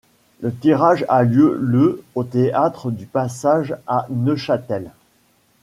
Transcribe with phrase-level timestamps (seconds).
[0.39, 4.89] Le tirage a lieu le au Théâtre du Passage à Neuchâtel.